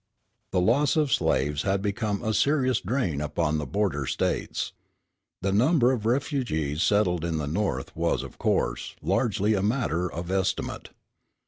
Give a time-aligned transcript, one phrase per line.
[0.49, 4.73] The loss of slaves had become a serious drain upon the border States.
[5.43, 10.31] The number of refugees settled in the North was, of course, largely a matter of
[10.31, 10.89] estimate.